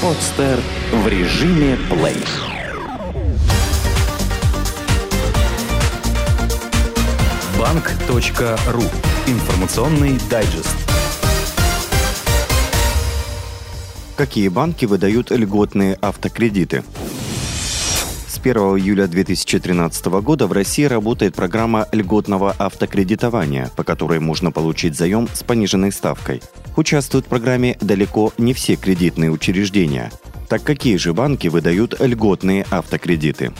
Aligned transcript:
Подстер 0.00 0.60
в 0.92 1.08
режиме 1.08 1.76
плей. 1.90 2.22
Банк.ру. 7.58 8.82
Информационный 9.26 10.16
дайджест. 10.30 10.76
Какие 14.16 14.46
банки 14.46 14.84
выдают 14.84 15.32
льготные 15.32 15.98
автокредиты? 16.00 16.84
С 18.38 18.40
1 18.40 18.56
июля 18.56 19.08
2013 19.08 20.06
года 20.22 20.46
в 20.46 20.52
России 20.52 20.84
работает 20.84 21.34
программа 21.34 21.88
льготного 21.90 22.54
автокредитования, 22.56 23.68
по 23.74 23.82
которой 23.82 24.20
можно 24.20 24.52
получить 24.52 24.96
заем 24.96 25.28
с 25.34 25.42
пониженной 25.42 25.90
ставкой. 25.90 26.40
Участвуют 26.76 27.26
в 27.26 27.28
программе 27.28 27.76
далеко 27.80 28.32
не 28.38 28.54
все 28.54 28.76
кредитные 28.76 29.32
учреждения. 29.32 30.12
Так 30.48 30.62
какие 30.62 30.98
же 30.98 31.14
банки 31.14 31.48
выдают 31.48 32.00
льготные 32.00 32.64
автокредиты? 32.70 33.50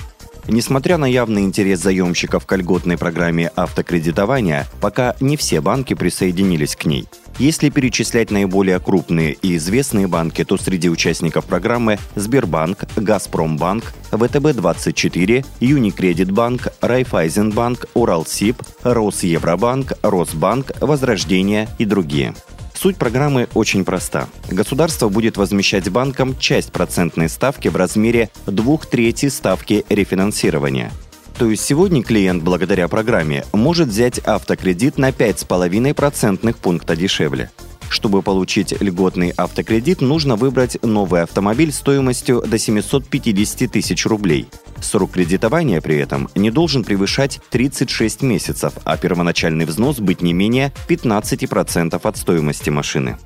Несмотря 0.46 0.96
на 0.96 1.06
явный 1.06 1.42
интерес 1.42 1.80
заемщиков 1.80 2.46
к 2.46 2.56
льготной 2.56 2.96
программе 2.96 3.50
автокредитования, 3.56 4.64
пока 4.80 5.16
не 5.18 5.36
все 5.36 5.60
банки 5.60 5.94
присоединились 5.94 6.76
к 6.76 6.84
ней. 6.84 7.08
Если 7.38 7.70
перечислять 7.70 8.32
наиболее 8.32 8.80
крупные 8.80 9.34
и 9.34 9.56
известные 9.56 10.08
банки, 10.08 10.44
то 10.44 10.56
среди 10.56 10.90
участников 10.90 11.44
программы 11.44 11.98
Сбербанк, 12.16 12.84
Газпромбанк, 12.96 13.92
ВТБ-24, 14.10 15.46
Юникредитбанк, 15.60 16.68
Райфайзенбанк, 16.80 17.86
Уралсиб, 17.94 18.60
Росевробанк, 18.82 19.92
Росбанк, 20.02 20.72
Возрождение 20.80 21.68
и 21.78 21.84
другие. 21.84 22.34
Суть 22.74 22.96
программы 22.96 23.48
очень 23.54 23.84
проста. 23.84 24.28
Государство 24.50 25.08
будет 25.08 25.36
возмещать 25.36 25.88
банкам 25.90 26.36
часть 26.38 26.72
процентной 26.72 27.28
ставки 27.28 27.68
в 27.68 27.76
размере 27.76 28.30
двух 28.46 28.86
трети 28.86 29.28
ставки 29.28 29.84
рефинансирования. 29.88 30.92
То 31.38 31.48
есть 31.48 31.64
сегодня 31.64 32.02
клиент 32.02 32.42
благодаря 32.42 32.88
программе 32.88 33.44
может 33.52 33.88
взять 33.88 34.18
автокредит 34.18 34.98
на 34.98 35.10
5,5 35.10 35.94
процентных 35.94 36.58
пункта 36.58 36.96
дешевле. 36.96 37.50
Чтобы 37.88 38.22
получить 38.22 38.74
льготный 38.82 39.30
автокредит, 39.30 40.00
нужно 40.00 40.34
выбрать 40.34 40.82
новый 40.82 41.22
автомобиль 41.22 41.72
стоимостью 41.72 42.42
до 42.44 42.58
750 42.58 43.70
тысяч 43.70 44.04
рублей. 44.04 44.48
Срок 44.80 45.12
кредитования 45.12 45.80
при 45.80 45.96
этом 45.96 46.28
не 46.34 46.50
должен 46.50 46.82
превышать 46.82 47.40
36 47.50 48.22
месяцев, 48.22 48.72
а 48.84 48.96
первоначальный 48.96 49.64
взнос 49.64 50.00
быть 50.00 50.20
не 50.20 50.32
менее 50.32 50.72
15% 50.88 52.00
от 52.02 52.16
стоимости 52.16 52.70
машины. 52.70 53.16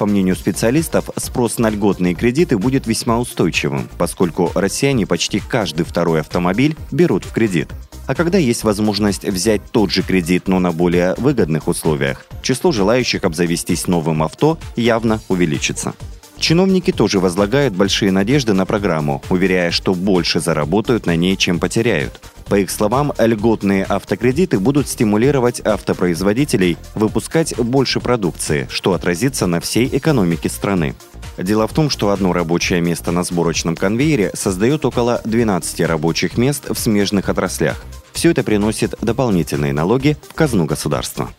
По 0.00 0.06
мнению 0.06 0.34
специалистов, 0.34 1.10
спрос 1.18 1.58
на 1.58 1.68
льготные 1.68 2.14
кредиты 2.14 2.56
будет 2.56 2.86
весьма 2.86 3.18
устойчивым, 3.18 3.86
поскольку 3.98 4.50
россияне 4.54 5.06
почти 5.06 5.40
каждый 5.40 5.84
второй 5.84 6.20
автомобиль 6.20 6.74
берут 6.90 7.26
в 7.26 7.32
кредит. 7.32 7.68
А 8.06 8.14
когда 8.14 8.38
есть 8.38 8.64
возможность 8.64 9.26
взять 9.26 9.60
тот 9.70 9.90
же 9.90 10.02
кредит, 10.02 10.48
но 10.48 10.58
на 10.58 10.72
более 10.72 11.14
выгодных 11.18 11.68
условиях, 11.68 12.24
число 12.42 12.72
желающих 12.72 13.24
обзавестись 13.24 13.88
новым 13.88 14.22
авто 14.22 14.56
явно 14.74 15.20
увеличится. 15.28 15.92
Чиновники 16.38 16.92
тоже 16.92 17.20
возлагают 17.20 17.74
большие 17.74 18.10
надежды 18.10 18.54
на 18.54 18.64
программу, 18.64 19.22
уверяя, 19.28 19.70
что 19.70 19.92
больше 19.92 20.40
заработают 20.40 21.04
на 21.04 21.14
ней, 21.14 21.36
чем 21.36 21.60
потеряют. 21.60 22.18
По 22.50 22.58
их 22.58 22.68
словам, 22.68 23.12
льготные 23.16 23.84
автокредиты 23.84 24.58
будут 24.58 24.88
стимулировать 24.88 25.64
автопроизводителей 25.64 26.76
выпускать 26.96 27.56
больше 27.56 28.00
продукции, 28.00 28.66
что 28.68 28.92
отразится 28.92 29.46
на 29.46 29.60
всей 29.60 29.88
экономике 29.96 30.48
страны. 30.48 30.96
Дело 31.38 31.68
в 31.68 31.72
том, 31.72 31.88
что 31.88 32.10
одно 32.10 32.32
рабочее 32.32 32.80
место 32.80 33.12
на 33.12 33.22
сборочном 33.22 33.76
конвейере 33.76 34.32
создает 34.34 34.84
около 34.84 35.20
12 35.24 35.80
рабочих 35.82 36.36
мест 36.36 36.68
в 36.68 36.74
смежных 36.76 37.28
отраслях. 37.28 37.84
Все 38.12 38.32
это 38.32 38.42
приносит 38.42 38.96
дополнительные 39.00 39.72
налоги 39.72 40.16
в 40.28 40.34
казну 40.34 40.64
государства. 40.64 41.30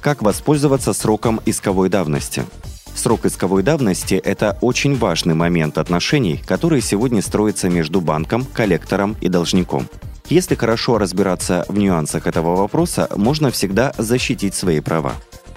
Как 0.00 0.20
воспользоваться 0.20 0.92
сроком 0.94 1.40
исковой 1.46 1.88
давности? 1.90 2.42
Срок 2.96 3.24
исковой 3.24 3.62
давности– 3.62 4.14
это 4.24 4.58
очень 4.62 4.96
важный 4.96 5.34
момент 5.34 5.78
отношений, 5.78 6.42
который 6.44 6.80
сегодня 6.80 7.22
строится 7.22 7.68
между 7.68 8.00
банком, 8.00 8.44
коллектором 8.44 9.16
и 9.20 9.28
должником. 9.28 9.86
Если 10.30 10.54
хорошо 10.54 10.96
разбираться 10.96 11.64
в 11.68 11.76
нюансах 11.76 12.28
этого 12.28 12.54
вопроса, 12.54 13.08
можно 13.16 13.50
всегда 13.50 13.92
защитить 13.98 14.54
свои 14.54 14.78
права. 14.80 15.14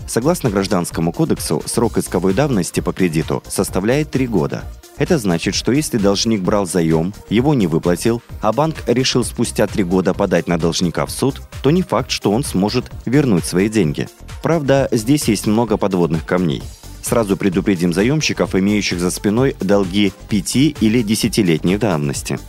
Согласно 0.07 0.49
Гражданскому 0.49 1.13
кодексу, 1.13 1.61
срок 1.65 1.99
исковой 1.99 2.33
давности 2.33 2.79
по 2.79 2.91
кредиту 2.91 3.43
составляет 3.47 4.09
3 4.09 4.27
года. 4.27 4.63
Это 4.97 5.19
значит, 5.19 5.53
что 5.53 5.71
если 5.71 5.97
должник 5.97 6.41
брал 6.41 6.65
заем, 6.65 7.13
его 7.29 7.53
не 7.53 7.67
выплатил, 7.67 8.21
а 8.41 8.51
банк 8.51 8.75
решил 8.87 9.23
спустя 9.23 9.67
3 9.67 9.83
года 9.83 10.15
подать 10.15 10.47
на 10.47 10.57
должника 10.57 11.05
в 11.05 11.11
суд, 11.11 11.39
то 11.61 11.69
не 11.69 11.83
факт, 11.83 12.09
что 12.09 12.31
он 12.31 12.43
сможет 12.43 12.91
вернуть 13.05 13.45
свои 13.45 13.69
деньги. 13.69 14.09
Правда, 14.41 14.89
здесь 14.91 15.27
есть 15.27 15.45
много 15.45 15.77
подводных 15.77 16.25
камней– 16.25 16.63
Сразу 17.03 17.35
предупредим 17.35 17.91
заемщиков, 17.93 18.55
имеющих 18.55 19.01
за 19.01 19.11
спиной 19.11 19.57
долги 19.59 20.13
5 20.29 20.55
или 20.55 21.03
10-летней 21.03 21.77
давности. 21.77 22.39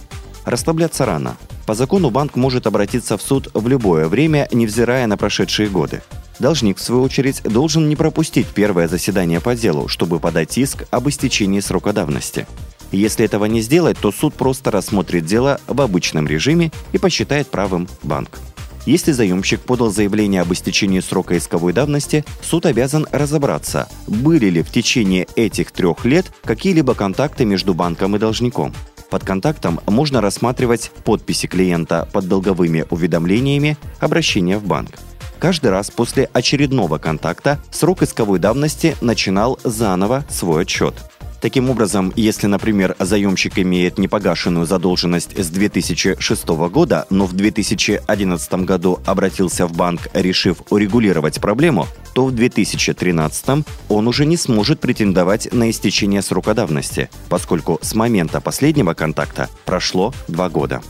Расслабляться 0.44 1.04
рано. 1.04 1.36
По 1.66 1.74
закону 1.74 2.10
банк 2.10 2.36
может 2.36 2.66
обратиться 2.66 3.16
в 3.16 3.22
суд 3.22 3.48
в 3.54 3.66
любое 3.68 4.08
время, 4.08 4.48
невзирая 4.52 5.06
на 5.06 5.16
прошедшие 5.16 5.68
годы. 5.68 6.02
Должник, 6.38 6.78
в 6.78 6.82
свою 6.82 7.02
очередь, 7.02 7.42
должен 7.42 7.88
не 7.88 7.96
пропустить 7.96 8.48
первое 8.48 8.88
заседание 8.88 9.40
по 9.40 9.54
делу, 9.54 9.88
чтобы 9.88 10.20
подать 10.20 10.58
иск 10.58 10.84
об 10.90 11.08
истечении 11.08 11.60
срока 11.60 11.92
давности. 11.92 12.46
Если 12.92 13.24
этого 13.24 13.46
не 13.46 13.60
сделать, 13.60 13.98
то 13.98 14.12
суд 14.12 14.34
просто 14.34 14.70
рассмотрит 14.70 15.24
дело 15.24 15.60
в 15.66 15.80
обычном 15.80 16.26
режиме 16.26 16.70
и 16.92 16.98
посчитает 16.98 17.48
правым 17.48 17.88
банк. 18.02 18.38
Если 18.86 19.12
заемщик 19.12 19.60
подал 19.60 19.90
заявление 19.90 20.42
об 20.42 20.52
истечении 20.52 21.00
срока 21.00 21.38
исковой 21.38 21.72
давности, 21.72 22.24
суд 22.42 22.66
обязан 22.66 23.06
разобраться, 23.10 23.88
были 24.06 24.50
ли 24.50 24.62
в 24.62 24.70
течение 24.70 25.26
этих 25.36 25.72
трех 25.72 26.04
лет 26.04 26.26
какие-либо 26.44 26.94
контакты 26.94 27.46
между 27.46 27.72
банком 27.72 28.14
и 28.16 28.18
должником. 28.18 28.74
Под 29.14 29.22
контактом 29.22 29.78
можно 29.86 30.20
рассматривать 30.20 30.90
подписи 31.04 31.46
клиента 31.46 32.08
под 32.12 32.26
долговыми 32.26 32.84
уведомлениями, 32.90 33.78
обращения 34.00 34.58
в 34.58 34.64
банк. 34.64 34.90
Каждый 35.38 35.70
раз 35.70 35.88
после 35.92 36.28
очередного 36.32 36.98
контакта 36.98 37.60
срок 37.70 38.02
исковой 38.02 38.40
давности 38.40 38.96
начинал 39.00 39.60
заново 39.62 40.24
свой 40.28 40.62
отчет– 40.62 40.96
Таким 41.44 41.68
образом, 41.68 42.10
если, 42.16 42.46
например, 42.46 42.96
заемщик 42.98 43.58
имеет 43.58 43.98
непогашенную 43.98 44.64
задолженность 44.64 45.38
с 45.38 45.50
2006 45.50 46.48
года, 46.70 47.04
но 47.10 47.26
в 47.26 47.34
2011 47.34 48.54
году 48.64 49.00
обратился 49.04 49.66
в 49.66 49.76
банк, 49.76 50.08
решив 50.14 50.62
урегулировать 50.70 51.42
проблему, 51.42 51.86
то 52.14 52.24
в 52.24 52.32
2013 52.32 53.66
он 53.90 54.08
уже 54.08 54.24
не 54.24 54.38
сможет 54.38 54.80
претендовать 54.80 55.52
на 55.52 55.68
истечение 55.68 56.22
срока 56.22 56.54
давности, 56.54 57.10
поскольку 57.28 57.78
с 57.82 57.94
момента 57.94 58.40
последнего 58.40 58.94
контакта 58.94 59.50
прошло 59.66 60.14
два 60.28 60.48
года. 60.48 60.80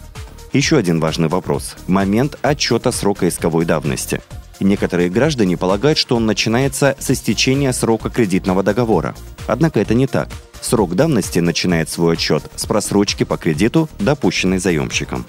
Еще 0.53 0.76
один 0.76 1.00
важный 1.00 1.26
вопрос– 1.26 1.75
момент 1.88 2.38
отчета 2.42 2.92
срока 2.92 3.26
исковой 3.26 3.65
давности. 3.65 4.21
Некоторые 4.60 5.10
граждане 5.10 5.56
полагают, 5.56 5.98
что 5.98 6.16
он 6.16 6.26
начинается 6.26 6.97
с 6.98 7.10
истечения 7.10 7.72
срока 7.72 8.10
кредитного 8.10 8.62
договора. 8.62 9.15
Однако 9.47 9.81
это 9.81 9.94
не 9.94 10.06
так. 10.06 10.28
Срок 10.60 10.94
давности 10.94 11.41
начинает 11.41 11.88
свой 11.88 12.15
отчет 12.15 12.44
с 12.54 12.65
просрочки 12.65 13.25
по 13.25 13.37
кредиту, 13.37 13.88
допущенной 13.98 14.59
заемщиком. 14.59 15.26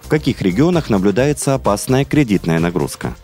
В 0.00 0.08
каких 0.08 0.42
регионах 0.42 0.90
наблюдается 0.90 1.54
опасная 1.54 2.04
кредитная 2.04 2.58
нагрузка? 2.58 3.14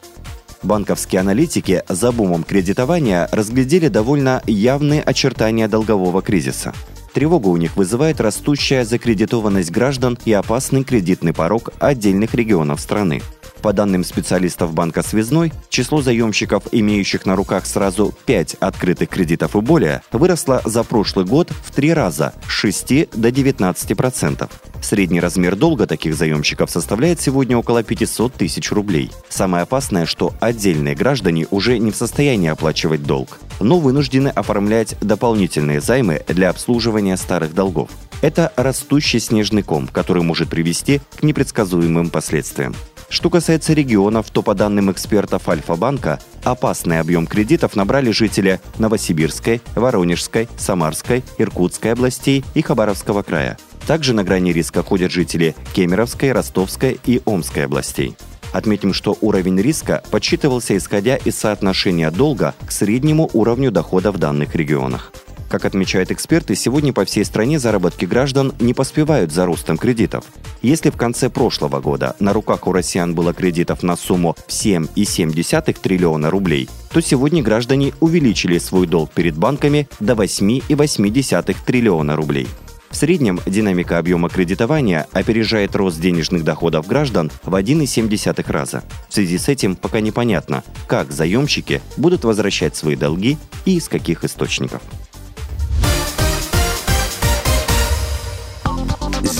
Банковские 0.62 1.20
аналитики 1.20 1.82
за 1.88 2.12
бумом 2.12 2.43
кредитования 2.43 3.28
разглядели 3.32 3.88
довольно 3.88 4.43
явные 4.46 5.02
очертания 5.02 5.69
долгового 5.69 6.23
кризиса. 6.23 6.73
Тревогу 7.12 7.50
у 7.50 7.56
них 7.56 7.76
вызывает 7.76 8.20
растущая 8.20 8.84
закредитованность 8.84 9.70
граждан 9.70 10.19
и 10.25 10.32
опасный 10.32 10.84
кредитный 10.84 11.32
порог 11.32 11.70
отдельных 11.78 12.34
регионов 12.34 12.81
страны. 12.81 13.23
По 13.66 13.72
данным 13.72 14.04
специалистов 14.04 14.74
банка 14.74 15.02
«Связной», 15.02 15.52
число 15.70 16.00
заемщиков, 16.00 16.62
имеющих 16.70 17.26
на 17.26 17.34
руках 17.34 17.66
сразу 17.66 18.14
5 18.26 18.58
открытых 18.60 19.08
кредитов 19.08 19.56
и 19.56 19.60
более, 19.60 20.02
выросло 20.12 20.62
за 20.64 20.84
прошлый 20.84 21.26
год 21.26 21.50
в 21.64 21.74
три 21.74 21.92
раза– 21.92 22.32
с 22.46 22.52
6 22.52 23.10
до 23.10 23.30
19%. 23.30 24.48
Средний 24.80 25.18
размер 25.18 25.56
долга 25.56 25.88
таких 25.88 26.14
заемщиков 26.14 26.70
составляет 26.70 27.20
сегодня 27.20 27.58
около 27.58 27.82
500 27.82 28.34
тысяч 28.34 28.70
рублей. 28.70 29.10
Самое 29.28 29.64
опасное, 29.64 30.06
что 30.06 30.32
отдельные 30.38 30.94
граждане 30.94 31.48
уже 31.50 31.78
не 31.78 31.90
в 31.90 31.96
состоянии 31.96 32.50
оплачивать 32.50 33.02
долг, 33.02 33.40
но 33.58 33.80
вынуждены 33.80 34.28
оформлять 34.28 34.96
дополнительные 35.00 35.80
займы 35.80 36.22
для 36.28 36.50
обслуживания 36.50 37.16
старых 37.16 37.52
долгов. 37.52 37.90
Это 38.22 38.52
растущий 38.54 39.18
снежный 39.18 39.64
ком, 39.64 39.88
который 39.88 40.22
может 40.22 40.50
привести 40.50 41.00
к 41.18 41.24
непредсказуемым 41.24 42.10
последствиям. 42.10 42.76
Что 43.16 43.30
касается 43.30 43.72
регионов, 43.72 44.30
то 44.30 44.42
по 44.42 44.52
данным 44.54 44.92
экспертов 44.92 45.48
Альфа-банка, 45.48 46.20
опасный 46.44 47.00
объем 47.00 47.26
кредитов 47.26 47.74
набрали 47.74 48.10
жители 48.10 48.60
Новосибирской, 48.76 49.62
Воронежской, 49.74 50.50
Самарской, 50.58 51.24
Иркутской 51.38 51.92
областей 51.92 52.44
и 52.52 52.60
Хабаровского 52.60 53.22
края. 53.22 53.56
Также 53.86 54.12
на 54.12 54.22
грани 54.22 54.52
риска 54.52 54.82
ходят 54.82 55.10
жители 55.10 55.56
Кемеровской, 55.72 56.32
Ростовской 56.32 57.00
и 57.06 57.22
Омской 57.24 57.64
областей. 57.64 58.18
Отметим, 58.52 58.92
что 58.92 59.16
уровень 59.22 59.62
риска 59.62 60.02
подсчитывался 60.10 60.76
исходя 60.76 61.16
из 61.16 61.38
соотношения 61.38 62.10
долга 62.10 62.54
к 62.66 62.70
среднему 62.70 63.30
уровню 63.32 63.70
дохода 63.70 64.12
в 64.12 64.18
данных 64.18 64.54
регионах. 64.54 65.10
Как 65.48 65.64
отмечают 65.64 66.10
эксперты, 66.10 66.56
сегодня 66.56 66.93
по 66.93 67.04
всей 67.04 67.25
стране 67.25 67.58
заработки 67.58 68.04
граждан 68.04 68.52
не 68.58 68.75
поспевают 68.75 69.32
за 69.32 69.46
ростом 69.46 69.78
кредитов. 69.78 70.25
Если 70.60 70.90
в 70.90 70.96
конце 70.96 71.31
прошлого 71.31 71.81
года 71.81 72.16
на 72.19 72.32
руках 72.32 72.66
у 72.66 72.72
россиян 72.72 73.14
было 73.14 73.32
кредитов 73.32 73.82
на 73.82 73.96
сумму 73.96 74.34
в 74.46 74.50
7,7 74.50 75.76
триллиона 75.81 76.31
рублей, 76.31 76.69
то 76.90 77.00
сегодня 77.00 77.43
граждане 77.43 77.93
увеличили 78.00 78.58
свой 78.58 78.87
долг 78.87 79.12
перед 79.12 79.37
банками 79.37 79.88
до 80.00 80.14
8,8 80.14 81.56
триллиона 81.64 82.16
рублей. 82.16 82.49
В 82.90 82.96
среднем 82.96 83.40
динамика 83.46 83.99
объема 83.99 84.28
кредитования 84.28 85.06
опережает 85.12 85.76
рост 85.76 86.00
денежных 86.00 86.44
доходов 86.44 86.87
граждан 86.87 87.31
в 87.42 87.54
1,7 87.54 88.50
раза. 88.50 88.82
В 89.08 89.14
связи 89.14 89.38
с 89.38 89.49
этим 89.49 89.76
пока 89.76 90.00
непонятно, 90.00 90.64
как 90.87 91.12
заемщики 91.12 91.82
будут 91.96 92.25
возвращать 92.25 92.75
свои 92.75 92.96
долги 92.96 93.37
и 93.64 93.76
из 93.76 93.88
каких 93.88 94.25
источников. 94.25 94.81